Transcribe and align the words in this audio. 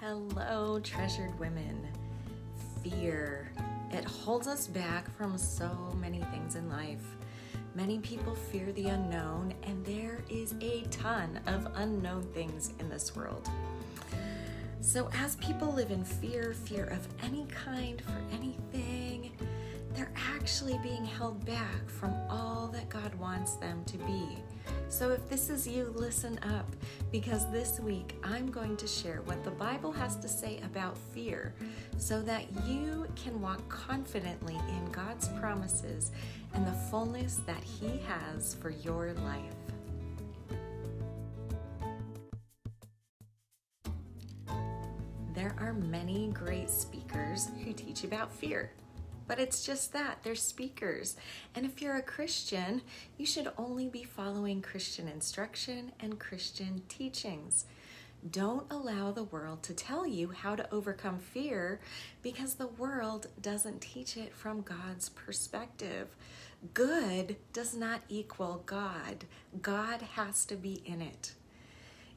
Hello, 0.00 0.78
treasured 0.78 1.36
women. 1.40 1.88
Fear. 2.84 3.50
It 3.90 4.04
holds 4.04 4.46
us 4.46 4.68
back 4.68 5.10
from 5.16 5.36
so 5.36 5.92
many 6.00 6.20
things 6.30 6.54
in 6.54 6.70
life. 6.70 7.02
Many 7.74 7.98
people 7.98 8.36
fear 8.36 8.70
the 8.70 8.90
unknown, 8.90 9.54
and 9.64 9.84
there 9.84 10.20
is 10.30 10.54
a 10.60 10.82
ton 10.82 11.40
of 11.48 11.66
unknown 11.74 12.22
things 12.32 12.72
in 12.78 12.88
this 12.88 13.16
world. 13.16 13.50
So, 14.80 15.10
as 15.14 15.34
people 15.34 15.72
live 15.72 15.90
in 15.90 16.04
fear, 16.04 16.54
fear 16.54 16.84
of 16.84 17.08
any 17.24 17.46
kind 17.46 18.00
for 18.00 18.20
anything, 18.32 19.32
actually 20.48 20.78
being 20.78 21.04
held 21.04 21.44
back 21.44 21.90
from 21.90 22.10
all 22.30 22.70
that 22.72 22.88
God 22.88 23.14
wants 23.16 23.56
them 23.56 23.84
to 23.84 23.98
be. 23.98 24.38
So, 24.88 25.10
if 25.10 25.28
this 25.28 25.50
is 25.50 25.68
you, 25.68 25.92
listen 25.94 26.38
up 26.38 26.74
because 27.12 27.52
this 27.52 27.78
week 27.80 28.16
I'm 28.24 28.50
going 28.50 28.74
to 28.78 28.86
share 28.86 29.20
what 29.26 29.44
the 29.44 29.50
Bible 29.50 29.92
has 29.92 30.16
to 30.16 30.26
say 30.26 30.58
about 30.64 30.96
fear 31.12 31.52
so 31.98 32.22
that 32.22 32.46
you 32.66 33.06
can 33.14 33.38
walk 33.42 33.68
confidently 33.68 34.54
in 34.54 34.90
God's 34.90 35.28
promises 35.38 36.12
and 36.54 36.66
the 36.66 36.72
fullness 36.72 37.42
that 37.46 37.62
He 37.62 38.00
has 38.08 38.54
for 38.54 38.70
your 38.70 39.12
life. 39.12 39.52
There 45.34 45.54
are 45.60 45.74
many 45.74 46.28
great 46.28 46.70
speakers 46.70 47.48
who 47.62 47.74
teach 47.74 48.04
about 48.04 48.32
fear. 48.32 48.70
But 49.28 49.38
it's 49.38 49.64
just 49.64 49.92
that, 49.92 50.24
they're 50.24 50.34
speakers. 50.34 51.16
And 51.54 51.64
if 51.64 51.80
you're 51.80 51.96
a 51.96 52.02
Christian, 52.02 52.82
you 53.16 53.26
should 53.26 53.52
only 53.56 53.86
be 53.86 54.02
following 54.02 54.62
Christian 54.62 55.06
instruction 55.06 55.92
and 56.00 56.18
Christian 56.18 56.82
teachings. 56.88 57.66
Don't 58.28 58.66
allow 58.70 59.12
the 59.12 59.24
world 59.24 59.62
to 59.64 59.74
tell 59.74 60.04
you 60.06 60.30
how 60.30 60.56
to 60.56 60.74
overcome 60.74 61.18
fear 61.18 61.78
because 62.22 62.54
the 62.54 62.66
world 62.66 63.28
doesn't 63.40 63.80
teach 63.80 64.16
it 64.16 64.34
from 64.34 64.62
God's 64.62 65.10
perspective. 65.10 66.16
Good 66.74 67.36
does 67.52 67.76
not 67.76 68.00
equal 68.08 68.62
God, 68.66 69.26
God 69.62 70.02
has 70.02 70.44
to 70.46 70.56
be 70.56 70.82
in 70.84 71.00
it. 71.00 71.34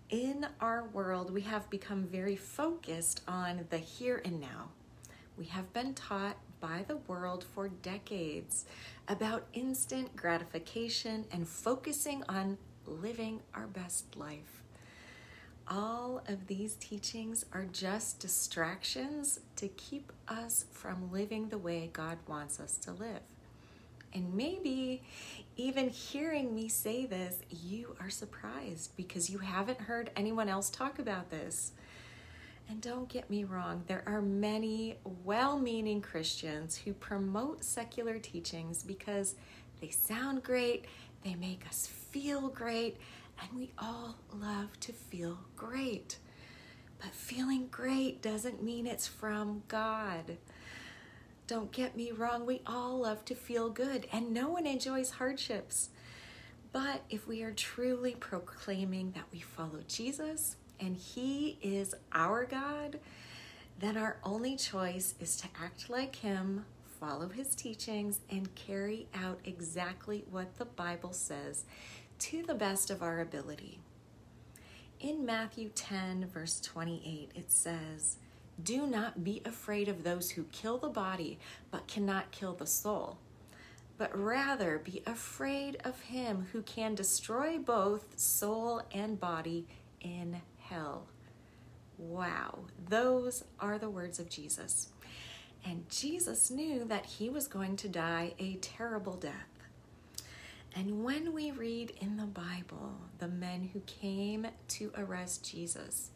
In 0.09 0.47
our 0.59 0.85
world, 0.85 1.31
we 1.31 1.41
have 1.41 1.69
become 1.69 2.03
very 2.03 2.35
focused 2.35 3.22
on 3.28 3.67
the 3.69 3.78
here 3.78 4.22
and 4.25 4.41
now. 4.41 4.69
We 5.38 5.45
have 5.45 5.72
been 5.72 5.94
taught 5.94 6.38
by 6.61 6.85
the 6.87 6.97
world 7.07 7.43
for 7.43 7.67
decades 7.67 8.65
about 9.07 9.47
instant 9.53 10.15
gratification 10.15 11.25
and 11.31 11.47
focusing 11.47 12.23
on 12.29 12.57
living 12.85 13.41
our 13.53 13.67
best 13.67 14.15
life. 14.15 14.63
All 15.67 16.21
of 16.27 16.47
these 16.47 16.75
teachings 16.75 17.45
are 17.53 17.65
just 17.65 18.19
distractions 18.19 19.39
to 19.55 19.67
keep 19.69 20.11
us 20.27 20.65
from 20.71 21.11
living 21.11 21.49
the 21.49 21.57
way 21.57 21.89
God 21.91 22.17
wants 22.27 22.59
us 22.59 22.75
to 22.77 22.91
live. 22.91 23.21
And 24.13 24.33
maybe 24.33 25.01
even 25.55 25.89
hearing 25.89 26.53
me 26.53 26.67
say 26.67 27.05
this, 27.05 27.37
you 27.49 27.95
are 28.01 28.09
surprised 28.09 28.95
because 28.97 29.29
you 29.29 29.39
haven't 29.39 29.79
heard 29.79 30.11
anyone 30.15 30.49
else 30.49 30.69
talk 30.69 30.99
about 30.99 31.29
this. 31.29 31.71
And 32.72 32.80
don't 32.80 33.09
get 33.09 33.30
me 33.30 33.44
wrong, 33.44 33.83
there 33.88 34.02
are 34.05 34.22
many 34.22 34.95
well 35.25 35.59
meaning 35.59 36.02
Christians 36.02 36.78
who 36.78 36.94
promote 36.94 37.66
secular 37.66 38.17
teachings 38.17 38.81
because 38.81 39.36
they 39.81 39.89
sound 39.89 40.41
great, 40.41 40.86
they 41.22 41.36
make 41.36 41.67
us 41.67 41.86
feel 41.86 42.47
great, 42.47 42.95
and 43.41 43.59
we 43.59 43.73
all 43.78 44.16
love 44.33 44.80
to 44.80 44.94
feel 44.94 45.39
great. 45.58 46.17
But 46.97 47.11
feeling 47.11 47.67
great 47.69 48.22
doesn't 48.22 48.63
mean 48.63 48.88
it's 48.88 49.06
from 49.06 49.63
God. 49.67 50.38
Don't 51.47 51.73
get 51.73 51.97
me 51.97 52.13
wrong, 52.13 52.45
we 52.45 52.61
all 52.66 53.00
love 53.00 53.25
to 53.25 53.35
feel 53.35 53.69
good, 53.69 54.08
and 54.13 54.31
no 54.31 54.47
one 54.47 54.66
enjoys 54.66 55.11
hardships. 55.11 55.90
But 56.72 57.01
if 57.09 57.28
we 57.28 57.44
are 57.44 57.51
truly 57.51 58.16
proclaiming 58.16 59.12
that 59.12 59.25
we 59.34 59.41
follow 59.41 59.81
Jesus, 59.90 60.56
and 60.81 60.97
He 60.97 61.58
is 61.62 61.94
our 62.12 62.46
God, 62.46 63.00
then 63.80 63.96
our 63.96 64.18
only 64.24 64.56
choice 64.56 65.16
is 65.19 65.38
to 65.38 65.47
act 65.62 65.90
like 65.90 66.16
Him, 66.18 66.66
follow 67.00 67.30
His 67.30 67.56
teachings, 67.56 68.19
and 68.30 68.53
carry 68.56 69.08
out 69.14 69.40
exactly 69.46 70.25
what 70.30 70.58
the 70.58 70.66
Bible 70.66 71.14
says 71.14 71.64
to 72.19 72.44
the 72.44 72.56
best 72.56 72.90
of 72.90 73.02
our 73.02 73.22
ability. 73.22 73.80
In 75.00 75.25
Matthew 75.25 75.69
10, 75.69 76.28
verse 76.28 76.59
28, 76.59 77.31
it 77.34 77.52
says, 77.52 78.18
Do 78.62 78.86
not 78.86 79.24
be 79.24 79.42
afraid 79.46 79.88
of 79.88 80.03
those 80.03 80.31
who 80.31 80.44
kill 80.52 80.78
the 80.78 80.90
body, 80.90 81.40
but 81.72 81.88
cannot 81.88 82.31
kill 82.31 82.53
the 82.53 82.68
soul 82.68 83.18
but 84.02 84.18
rather 84.18 84.80
be 84.80 85.03
afraid 85.06 85.78
of 85.84 86.02
him 86.02 86.48
who 86.52 86.63
can 86.63 86.96
destroy 86.96 87.59
both 87.59 88.18
soul 88.18 88.81
and 88.92 89.19
body 89.19 89.68
in 90.00 90.42
hell. 90.71 91.07
Wow, 91.97 92.59
those 92.87 93.43
are 93.59 93.77
the 93.77 93.89
words 93.89 94.19
of 94.19 94.29
Jesus. 94.29 94.89
And 95.65 95.87
Jesus 95.89 96.49
knew 96.49 96.85
that 96.85 97.05
he 97.05 97.29
was 97.29 97.47
going 97.47 97.75
to 97.77 97.89
die 97.89 98.33
a 98.39 98.55
terrible 98.55 99.13
death. 99.13 99.33
And 100.75 101.03
when 101.03 101.33
we 101.33 101.51
read 101.51 101.93
in 101.99 102.17
the 102.17 102.25
Bible 102.25 102.95
the 103.19 103.27
men 103.27 103.69
who 103.73 103.81
came 103.81 104.47
to 104.69 104.91
arrest 104.97 105.49
Jesus, 105.49 106.09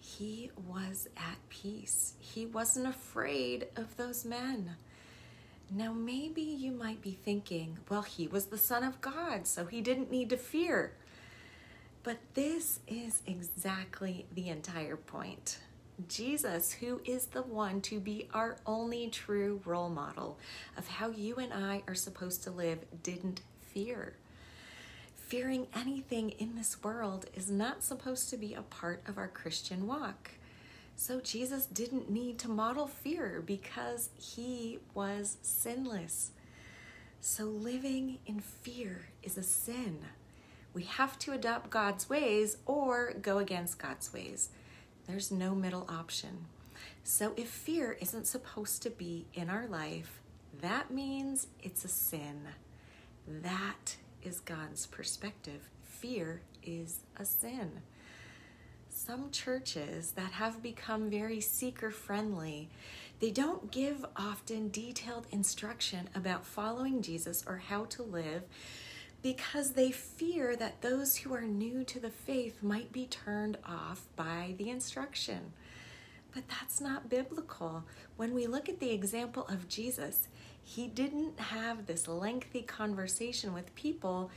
he 0.00 0.50
was 0.66 1.08
at 1.16 1.36
peace. 1.48 2.14
He 2.18 2.44
wasn't 2.44 2.88
afraid 2.88 3.68
of 3.76 3.96
those 3.96 4.24
men. 4.24 4.76
Now, 5.70 5.92
maybe 5.92 6.42
you 6.42 6.72
might 6.72 7.02
be 7.02 7.12
thinking, 7.12 7.78
well, 7.88 8.02
he 8.02 8.26
was 8.26 8.46
the 8.46 8.58
Son 8.58 8.82
of 8.82 9.00
God, 9.00 9.46
so 9.46 9.66
he 9.66 9.80
didn't 9.80 10.10
need 10.10 10.30
to 10.30 10.36
fear. 10.36 10.94
But 12.08 12.20
this 12.32 12.80
is 12.86 13.20
exactly 13.26 14.24
the 14.34 14.48
entire 14.48 14.96
point. 14.96 15.58
Jesus, 16.08 16.72
who 16.72 17.02
is 17.04 17.26
the 17.26 17.42
one 17.42 17.82
to 17.82 18.00
be 18.00 18.30
our 18.32 18.56
only 18.64 19.10
true 19.10 19.60
role 19.66 19.90
model 19.90 20.38
of 20.78 20.88
how 20.88 21.10
you 21.10 21.36
and 21.36 21.52
I 21.52 21.82
are 21.86 21.94
supposed 21.94 22.42
to 22.44 22.50
live, 22.50 22.78
didn't 23.02 23.42
fear. 23.60 24.14
Fearing 25.16 25.66
anything 25.76 26.30
in 26.30 26.56
this 26.56 26.82
world 26.82 27.26
is 27.34 27.50
not 27.50 27.84
supposed 27.84 28.30
to 28.30 28.38
be 28.38 28.54
a 28.54 28.62
part 28.62 29.02
of 29.06 29.18
our 29.18 29.28
Christian 29.28 29.86
walk. 29.86 30.30
So 30.96 31.20
Jesus 31.20 31.66
didn't 31.66 32.08
need 32.08 32.38
to 32.38 32.48
model 32.48 32.86
fear 32.86 33.42
because 33.44 34.08
he 34.18 34.78
was 34.94 35.36
sinless. 35.42 36.30
So 37.20 37.44
living 37.44 38.20
in 38.24 38.40
fear 38.40 39.10
is 39.22 39.36
a 39.36 39.42
sin. 39.42 39.98
We 40.78 40.84
have 40.84 41.18
to 41.18 41.32
adopt 41.32 41.70
God's 41.70 42.08
ways 42.08 42.58
or 42.64 43.12
go 43.20 43.38
against 43.38 43.80
God's 43.80 44.12
ways. 44.12 44.50
There's 45.08 45.32
no 45.32 45.52
middle 45.52 45.84
option. 45.88 46.46
So 47.02 47.32
if 47.36 47.48
fear 47.48 47.98
isn't 48.00 48.28
supposed 48.28 48.84
to 48.84 48.90
be 48.90 49.26
in 49.34 49.50
our 49.50 49.66
life, 49.66 50.20
that 50.60 50.92
means 50.92 51.48
it's 51.60 51.84
a 51.84 51.88
sin. 51.88 52.42
That 53.26 53.96
is 54.22 54.38
God's 54.38 54.86
perspective. 54.86 55.68
Fear 55.82 56.42
is 56.62 57.00
a 57.16 57.24
sin. 57.24 57.82
Some 58.88 59.32
churches 59.32 60.12
that 60.12 60.30
have 60.30 60.62
become 60.62 61.10
very 61.10 61.40
seeker 61.40 61.90
friendly, 61.90 62.68
they 63.18 63.32
don't 63.32 63.72
give 63.72 64.06
often 64.16 64.68
detailed 64.68 65.26
instruction 65.32 66.08
about 66.14 66.46
following 66.46 67.02
Jesus 67.02 67.42
or 67.48 67.56
how 67.56 67.86
to 67.86 68.04
live 68.04 68.44
because 69.22 69.72
they 69.72 69.90
fear 69.90 70.54
that 70.56 70.80
those 70.80 71.16
who 71.16 71.34
are 71.34 71.42
new 71.42 71.84
to 71.84 71.98
the 71.98 72.10
faith 72.10 72.62
might 72.62 72.92
be 72.92 73.06
turned 73.06 73.58
off 73.64 74.06
by 74.16 74.54
the 74.58 74.70
instruction. 74.70 75.52
But 76.32 76.44
that's 76.48 76.80
not 76.80 77.08
biblical. 77.08 77.84
When 78.16 78.32
we 78.34 78.46
look 78.46 78.68
at 78.68 78.80
the 78.80 78.92
example 78.92 79.46
of 79.48 79.68
Jesus, 79.68 80.28
he 80.62 80.86
didn't 80.86 81.40
have 81.40 81.86
this 81.86 82.06
lengthy 82.06 82.62
conversation 82.62 83.52
with 83.52 83.74
people 83.74 84.30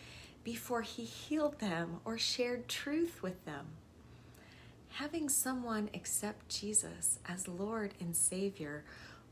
before 0.43 0.81
he 0.81 1.03
healed 1.03 1.59
them 1.59 1.99
or 2.03 2.17
shared 2.17 2.67
truth 2.67 3.21
with 3.21 3.43
them. 3.45 3.67
Having 4.93 5.29
someone 5.29 5.89
accept 5.93 6.49
Jesus 6.49 7.19
as 7.27 7.47
Lord 7.47 7.93
and 7.99 8.15
Savior 8.15 8.83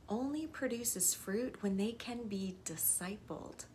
only 0.07 0.47
produces 0.47 1.13
fruit 1.13 1.62
when 1.62 1.77
they 1.77 1.91
can 1.91 2.27
be 2.27 2.56
discipled 2.65 3.65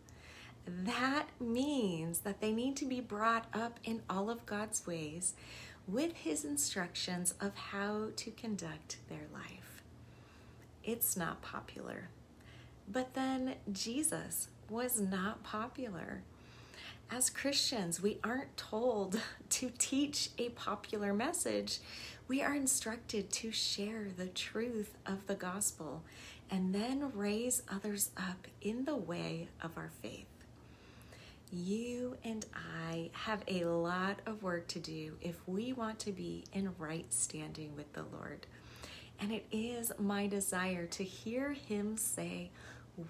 that 0.67 1.27
means 1.39 2.19
that 2.19 2.41
they 2.41 2.51
need 2.51 2.75
to 2.77 2.85
be 2.85 2.99
brought 2.99 3.45
up 3.53 3.79
in 3.83 4.01
all 4.09 4.29
of 4.29 4.45
God's 4.45 4.85
ways 4.85 5.33
with 5.87 6.13
His 6.13 6.43
instructions 6.43 7.33
of 7.39 7.55
how 7.55 8.07
to 8.15 8.31
conduct 8.31 8.97
their 9.09 9.27
life. 9.33 9.83
It's 10.83 11.15
not 11.15 11.41
popular. 11.41 12.09
But 12.91 13.13
then 13.13 13.55
Jesus 13.71 14.47
was 14.69 14.99
not 14.99 15.43
popular. 15.43 16.21
As 17.09 17.29
Christians, 17.29 18.01
we 18.01 18.19
aren't 18.23 18.57
told 18.57 19.19
to 19.51 19.71
teach 19.77 20.29
a 20.37 20.49
popular 20.49 21.13
message. 21.13 21.79
We 22.27 22.41
are 22.41 22.55
instructed 22.55 23.31
to 23.33 23.51
share 23.51 24.07
the 24.15 24.27
truth 24.27 24.97
of 25.05 25.27
the 25.27 25.35
gospel 25.35 26.03
and 26.49 26.73
then 26.73 27.11
raise 27.13 27.63
others 27.71 28.11
up 28.17 28.47
in 28.61 28.85
the 28.85 28.95
way 28.95 29.47
of 29.61 29.77
our 29.77 29.91
faith. 30.01 30.25
You 31.55 32.17
and 32.25 32.45
I 32.53 33.11
have 33.13 33.41
a 33.47 33.63
lot 33.63 34.19
of 34.25 34.43
work 34.43 34.67
to 34.67 34.79
do 34.79 35.13
if 35.21 35.35
we 35.47 35.71
want 35.71 35.99
to 35.99 36.11
be 36.11 36.43
in 36.51 36.75
right 36.77 37.05
standing 37.13 37.77
with 37.77 37.93
the 37.93 38.03
Lord. 38.11 38.45
And 39.21 39.31
it 39.31 39.45
is 39.53 39.89
my 39.97 40.27
desire 40.27 40.85
to 40.87 41.03
hear 41.05 41.53
Him 41.53 41.95
say, 41.95 42.51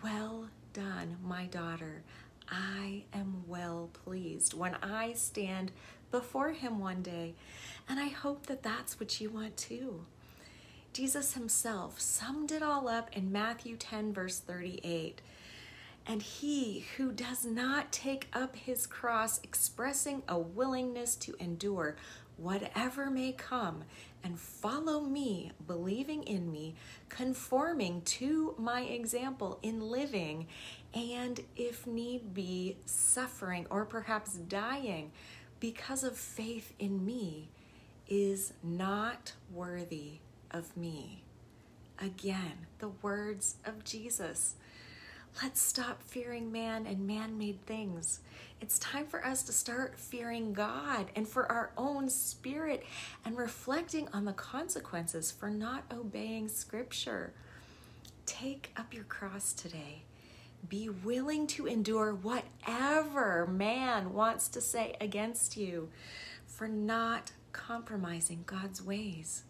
Well 0.03 0.49
done, 0.73 1.17
my 1.23 1.45
daughter. 1.47 2.03
I 2.47 3.05
am 3.13 3.45
well 3.47 3.89
pleased 4.05 4.53
when 4.53 4.75
I 4.75 5.13
stand 5.13 5.71
before 6.11 6.51
Him 6.51 6.77
one 6.77 7.01
day. 7.01 7.33
And 7.89 7.99
I 7.99 8.09
hope 8.09 8.45
that 8.45 8.61
that's 8.61 8.99
what 8.99 9.19
you 9.19 9.31
want 9.31 9.57
too. 9.57 10.05
Jesus 10.93 11.33
Himself 11.33 11.99
summed 11.99 12.51
it 12.51 12.61
all 12.61 12.87
up 12.87 13.09
in 13.17 13.31
Matthew 13.31 13.75
10, 13.75 14.13
verse 14.13 14.37
38. 14.37 15.23
And 16.07 16.21
he 16.21 16.85
who 16.97 17.11
does 17.11 17.45
not 17.45 17.91
take 17.91 18.27
up 18.31 18.55
his 18.55 18.85
cross, 18.85 19.39
expressing 19.43 20.21
a 20.27 20.37
willingness 20.37 21.15
to 21.17 21.35
endure 21.39 21.95
whatever 22.37 23.09
may 23.09 23.31
come, 23.31 23.83
and 24.23 24.39
follow 24.39 25.01
me, 25.01 25.51
believing 25.65 26.23
in 26.23 26.51
me, 26.51 26.75
conforming 27.09 28.01
to 28.01 28.55
my 28.57 28.81
example 28.81 29.59
in 29.63 29.79
living, 29.81 30.47
and 30.93 31.39
if 31.55 31.87
need 31.87 32.33
be, 32.33 32.77
suffering 32.85 33.65
or 33.69 33.85
perhaps 33.85 34.33
dying 34.33 35.11
because 35.59 36.03
of 36.03 36.17
faith 36.17 36.73
in 36.77 37.05
me, 37.05 37.49
is 38.07 38.53
not 38.61 39.33
worthy 39.51 40.19
of 40.51 40.75
me. 40.77 41.23
Again, 41.99 42.67
the 42.79 42.89
words 42.89 43.55
of 43.65 43.83
Jesus. 43.83 44.55
Let's 45.43 45.61
stop 45.61 46.01
fearing 46.01 46.49
man 46.49 46.87
and 46.87 47.05
man 47.05 47.37
made 47.37 47.65
things. 47.65 48.21
It's 48.61 48.79
time 48.79 49.05
for 49.05 49.25
us 49.25 49.43
to 49.43 49.51
start 49.51 49.99
fearing 49.99 50.53
God 50.53 51.07
and 51.13 51.27
for 51.27 51.51
our 51.51 51.71
own 51.75 52.09
spirit 52.09 52.85
and 53.25 53.37
reflecting 53.37 54.07
on 54.13 54.23
the 54.23 54.31
consequences 54.31 55.31
for 55.31 55.49
not 55.49 55.83
obeying 55.91 56.47
Scripture. 56.47 57.33
Take 58.25 58.71
up 58.77 58.93
your 58.93 59.03
cross 59.03 59.51
today. 59.51 60.03
Be 60.69 60.87
willing 60.87 61.47
to 61.47 61.67
endure 61.67 62.13
whatever 62.13 63.45
man 63.45 64.13
wants 64.13 64.47
to 64.47 64.61
say 64.61 64.95
against 65.01 65.57
you 65.57 65.89
for 66.47 66.69
not 66.69 67.33
compromising 67.51 68.43
God's 68.45 68.81
ways. 68.81 69.43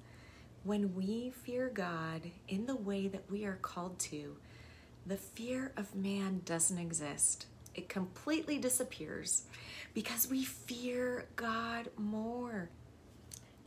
When 0.63 0.95
we 0.95 1.29
fear 1.29 1.69
God 1.71 2.31
in 2.47 2.65
the 2.65 2.75
way 2.75 3.07
that 3.07 3.29
we 3.29 3.45
are 3.45 3.59
called 3.61 3.99
to, 3.99 4.37
the 5.05 5.17
fear 5.17 5.71
of 5.77 5.95
man 5.95 6.41
doesn't 6.45 6.79
exist. 6.79 7.45
It 7.75 7.89
completely 7.89 8.57
disappears 8.57 9.43
because 9.93 10.29
we 10.29 10.43
fear 10.43 11.25
God 11.35 11.89
more. 11.97 12.69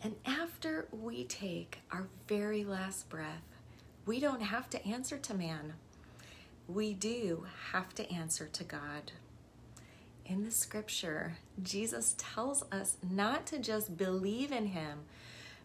And 0.02 0.16
after 0.24 0.88
we 0.90 1.24
take 1.24 1.78
our 1.90 2.08
very 2.26 2.64
last 2.64 3.08
breath, 3.08 3.42
we 4.06 4.20
don't 4.20 4.42
have 4.42 4.70
to 4.70 4.86
answer 4.86 5.18
to 5.18 5.34
man. 5.34 5.74
We 6.66 6.94
do 6.94 7.46
have 7.72 7.94
to 7.96 8.12
answer 8.12 8.46
to 8.46 8.64
God. 8.64 9.12
In 10.24 10.44
the 10.44 10.50
scripture, 10.50 11.38
Jesus 11.62 12.14
tells 12.18 12.62
us 12.70 12.96
not 13.08 13.46
to 13.46 13.58
just 13.58 13.96
believe 13.96 14.52
in 14.52 14.66
him, 14.66 15.00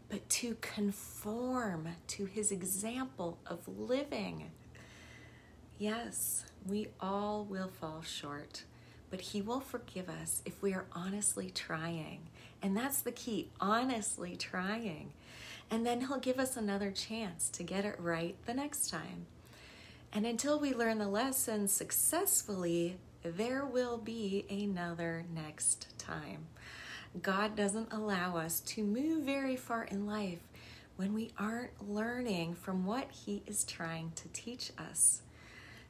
but 0.10 0.28
to 0.30 0.56
conform 0.62 1.90
to 2.08 2.26
his 2.26 2.52
example 2.52 3.38
of 3.46 3.68
living. 3.68 4.52
Yes, 5.80 6.46
we 6.68 6.90
all 7.02 7.44
will 7.44 7.68
fall 7.68 8.04
short, 8.04 8.64
but 9.10 9.20
He 9.20 9.42
will 9.42 9.60
forgive 9.60 10.08
us 10.08 10.42
if 10.46 10.62
we 10.62 10.74
are 10.74 10.86
honestly 10.94 11.50
trying. 11.50 12.22
And 12.62 12.78
that's 12.78 13.02
the 13.02 13.12
key 13.12 13.50
honestly 13.60 14.36
trying. 14.36 15.12
And 15.72 15.86
then 15.86 16.02
He'll 16.02 16.20
give 16.20 16.40
us 16.40 16.56
another 16.56 16.92
chance 16.92 17.50
to 17.50 17.64
get 17.64 17.86
it 17.86 18.00
right 18.00 18.36
the 18.46 18.54
next 18.54 18.90
time. 18.90 19.26
And 20.14 20.28
until 20.28 20.60
we 20.60 20.76
learn 20.76 21.00
the 21.00 21.08
lesson 21.08 21.68
successfully, 21.68 22.98
there 23.24 23.66
will 23.66 23.98
be 23.98 24.46
another 24.50 25.26
next 25.34 25.98
time. 25.98 26.46
God 27.20 27.56
doesn't 27.56 27.92
allow 27.92 28.38
us 28.38 28.60
to 28.62 28.84
move 28.84 29.24
very 29.24 29.56
far 29.56 29.86
in 29.86 30.06
life 30.06 30.40
when 30.98 31.14
we 31.14 31.32
aren't 31.38 31.90
learning 31.90 32.54
from 32.54 32.86
what 32.86 33.10
He 33.12 33.42
is 33.48 33.64
trying 33.64 34.12
to 34.16 34.28
teach 34.30 34.72
us. 34.78 35.23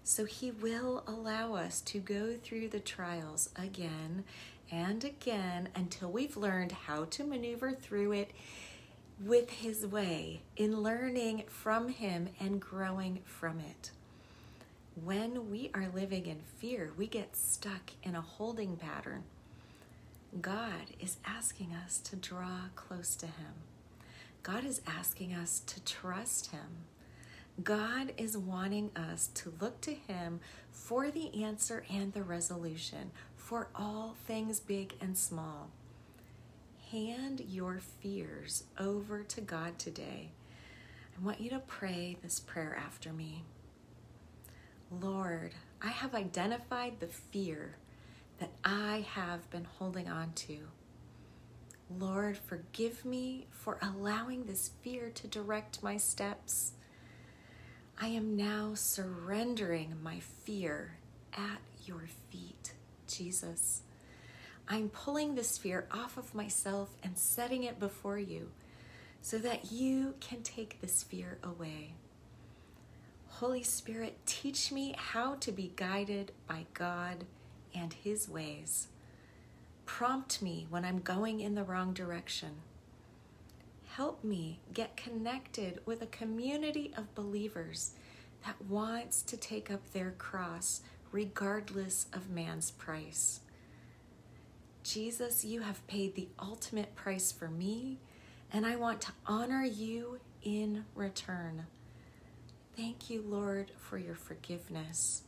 So 0.04 0.26
He 0.26 0.52
will 0.52 1.04
allow 1.08 1.56
us 1.56 1.82
to 1.82 2.00
go 2.00 2.34
through 2.34 2.70
the 2.70 2.80
trials 2.80 3.50
again 3.56 4.26
and 4.72 5.04
again 5.04 5.70
until 5.76 6.12
we've 6.12 6.36
learned 6.36 6.72
how 6.72 7.06
to 7.06 7.24
maneuver 7.24 7.72
through 7.72 8.12
it 8.14 8.32
with 9.20 9.50
His 9.50 9.86
way 9.86 10.42
in 10.58 10.82
learning 10.82 11.44
from 11.48 11.90
Him 11.90 12.30
and 12.40 12.60
growing 12.60 13.22
from 13.24 13.60
it. 13.60 13.92
When 15.02 15.50
we 15.50 15.72
are 15.74 15.88
living 15.94 16.26
in 16.26 16.42
fear, 16.58 16.92
we 16.98 17.08
get 17.08 17.36
stuck 17.36 17.92
in 18.04 18.16
a 18.16 18.22
holding 18.22 18.76
pattern. 18.76 19.24
God 20.42 20.92
is 21.00 21.18
asking 21.26 21.74
us 21.74 21.98
to 22.00 22.16
draw 22.16 22.68
close 22.76 23.16
to 23.16 23.26
Him. 23.26 23.54
God 24.44 24.66
is 24.66 24.82
asking 24.86 25.34
us 25.34 25.62
to 25.68 25.84
trust 25.84 26.52
Him 26.52 26.86
God 27.62 28.14
is 28.18 28.36
wanting 28.36 28.90
us 28.96 29.28
to 29.36 29.54
look 29.62 29.80
to 29.82 29.94
Him 29.94 30.40
for 30.72 31.12
the 31.12 31.44
answer 31.44 31.86
and 31.92 32.12
the 32.14 32.24
resolution 32.24 33.12
for 33.36 33.68
all 33.76 34.16
things 34.26 34.60
big 34.60 34.96
and 35.00 35.16
small. 35.16 35.70
Hand 36.92 37.42
your 37.48 37.80
fears 37.80 38.64
over 38.80 39.24
to 39.24 39.42
God 39.42 39.78
today. 39.78 40.32
I 41.16 41.24
want 41.24 41.42
you 41.42 41.52
to 41.52 41.60
pray 41.60 42.18
this 42.24 42.40
prayer 42.40 42.76
after 42.76 43.14
me. 43.14 43.44
Lord, 44.90 45.54
I 45.82 45.90
have 45.90 46.16
identified 46.16 47.00
the 47.00 47.08
fear 47.08 47.78
that 48.40 48.52
I 48.64 49.06
have 49.12 49.50
been 49.52 49.66
holding 49.78 50.10
on 50.10 50.34
to. 50.34 50.58
Lord, 52.00 52.38
forgive 52.38 53.06
me 53.06 53.48
for 53.52 53.78
allowing 53.82 54.46
this 54.46 54.72
fear 54.82 55.12
to 55.12 55.28
direct 55.28 55.84
my 55.84 55.98
steps. 55.98 56.72
I 58.00 58.08
am 58.08 58.36
now 58.36 58.72
surrendering 58.74 59.96
my 60.04 60.20
fear 60.20 60.98
at 61.34 61.60
your 61.86 62.04
feet, 62.30 62.74
Jesus. 63.08 63.84
I'm 64.68 64.90
pulling 64.90 65.36
this 65.36 65.58
fear 65.58 65.88
off 65.92 66.18
of 66.18 66.34
myself 66.34 66.90
and 67.04 67.18
setting 67.18 67.64
it 67.64 67.80
before 67.80 68.18
you 68.18 68.50
so 69.22 69.38
that 69.38 69.72
you 69.72 70.16
can 70.20 70.42
take 70.42 70.82
this 70.82 71.04
fear 71.04 71.38
away. 71.44 71.94
Holy 73.28 73.64
Spirit, 73.64 74.18
teach 74.26 74.72
me 74.72 74.96
how 74.98 75.36
to 75.36 75.52
be 75.52 75.72
guided 75.76 76.32
by 76.48 76.66
God 76.74 77.26
and 77.74 77.94
His 77.94 78.28
ways. 78.28 78.88
Prompt 79.86 80.42
me 80.42 80.68
when 80.70 80.84
I'm 80.84 81.00
going 81.00 81.40
in 81.40 81.56
the 81.56 81.64
wrong 81.64 81.94
direction 81.94 82.52
help 83.96 84.24
me 84.24 84.60
get 84.74 84.98
connected 84.98 85.80
with 85.86 86.02
a 86.02 86.08
community 86.08 86.92
of 86.98 87.14
believers 87.14 87.92
that 88.44 88.60
wants 88.68 89.22
to 89.22 89.38
take 89.38 89.70
up 89.70 89.92
their 89.92 90.12
cross 90.18 90.82
regardless 91.12 92.08
of 92.12 92.32
man's 92.32 92.72
price. 92.72 93.42
Jesus, 94.84 95.46
you 95.46 95.62
have 95.62 95.86
paid 95.86 96.16
the 96.16 96.28
ultimate 96.42 96.96
price 96.96 97.32
for 97.32 97.48
me, 97.48 98.00
and 98.52 98.66
I 98.66 98.76
want 98.78 99.00
to 99.02 99.12
honor 99.28 99.64
you 99.64 100.20
in 100.42 100.86
return. 100.96 101.68
Thank 102.76 103.12
you, 103.12 103.22
Lord, 103.22 103.72
for 103.78 104.00
your 104.00 104.16
forgiveness. 104.16 105.22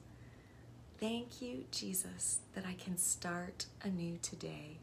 Thank 1.00 1.40
you, 1.40 1.66
Jesus, 1.70 2.40
that 2.56 2.66
I 2.66 2.74
can 2.74 2.98
start 2.98 3.68
anew 3.84 4.18
today. 4.24 4.80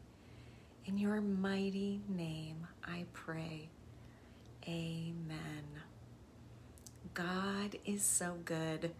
In 0.85 0.97
your 0.97 1.19
mighty 1.19 2.01
name, 2.07 2.67
I 2.85 3.05
pray. 3.11 3.69
Amen. 4.67 5.39
God 7.13 7.77
is 7.85 8.03
so 8.03 8.37
good. 8.45 8.91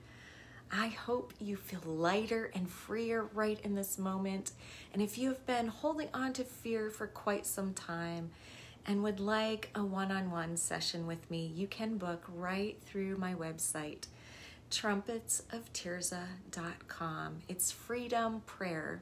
I 0.72 0.88
hope 0.88 1.34
you 1.40 1.56
feel 1.56 1.82
lighter 1.86 2.52
and 2.56 2.68
freer 2.70 3.26
right 3.34 3.60
in 3.64 3.76
this 3.76 4.00
moment. 4.00 4.52
And 4.92 5.02
if 5.02 5.18
you 5.18 5.30
have 5.30 5.46
been 5.46 5.68
holding 5.68 6.10
on 6.14 6.34
to 6.34 6.44
fear 6.44 6.90
for 6.90 7.08
quite 7.08 7.46
some 7.46 7.74
time 7.74 8.32
and 8.86 9.02
would 9.04 9.20
like 9.20 9.70
a 9.76 9.84
one 9.84 10.12
on 10.12 10.32
one 10.32 10.58
session 10.58 11.08
with 11.08 11.30
me, 11.32 11.52
you 11.56 11.68
can 11.68 11.98
book 11.98 12.26
right 12.34 12.78
through 12.86 13.18
my 13.18 13.34
website, 13.34 14.08
trumpetsoftirzah.com. 14.72 17.36
It's 17.48 17.72
freedom 17.72 18.42
prayer. 18.46 19.02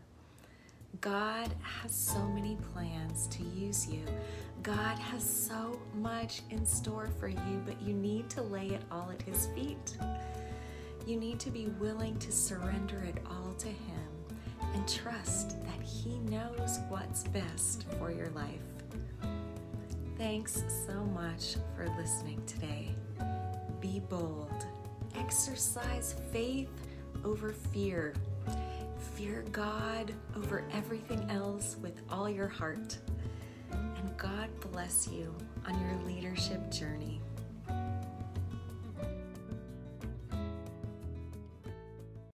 God 1.00 1.50
has 1.62 1.94
so 1.94 2.20
many 2.28 2.58
plans 2.74 3.28
to 3.28 3.44
use 3.44 3.88
you. 3.88 4.04
God 4.62 5.00
has 5.00 5.24
so 5.24 5.80
much 5.96 6.42
in 6.50 6.66
store 6.66 7.10
for 7.20 7.28
you, 7.28 7.64
but 7.66 7.82
you 7.82 7.94
need 7.94 8.30
to 8.32 8.42
lay 8.42 8.68
it 8.68 8.82
all 8.92 9.10
at 9.12 9.22
His 9.22 9.48
feet. 9.56 9.98
You 11.08 11.18
need 11.18 11.40
to 11.40 11.50
be 11.50 11.68
willing 11.80 12.20
to 12.20 12.32
surrender 12.32 13.02
it 13.04 13.18
all 13.26 13.54
to 13.54 13.68
Him 13.68 14.12
and 14.74 14.88
trust 14.88 15.64
that 15.64 15.82
He 15.82 16.20
knows 16.20 16.80
what's 16.90 17.24
best 17.24 17.86
for 17.98 18.12
your 18.12 18.30
life. 18.30 18.62
Thanks 20.18 20.64
so 20.86 21.04
much 21.06 21.56
for 21.76 21.88
listening 21.98 22.44
today. 22.46 22.90
Be 23.80 24.02
bold, 24.08 24.68
exercise 25.16 26.16
faith 26.32 26.70
over 27.24 27.54
fear. 27.54 28.14
Fear 29.22 29.46
God 29.52 30.16
over 30.36 30.64
everything 30.74 31.30
else 31.30 31.78
with 31.80 32.02
all 32.10 32.28
your 32.28 32.48
heart. 32.48 32.98
And 33.72 34.18
God 34.18 34.50
bless 34.72 35.08
you 35.08 35.36
on 35.68 35.80
your 35.80 36.08
leadership 36.08 36.72
journey. 36.72 37.21